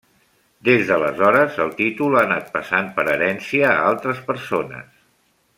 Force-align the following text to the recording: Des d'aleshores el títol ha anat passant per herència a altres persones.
Des 0.69 0.85
d'aleshores 0.91 1.59
el 1.67 1.69
títol 1.83 2.17
ha 2.17 2.23
anat 2.29 2.49
passant 2.57 2.91
per 2.97 3.07
herència 3.17 3.71
a 3.75 3.87
altres 3.93 4.27
persones. 4.33 4.91